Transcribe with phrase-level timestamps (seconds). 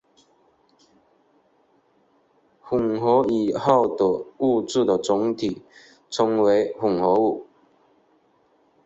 [2.59, 5.61] 混合以后的物质的总体
[6.09, 7.45] 称作混合物。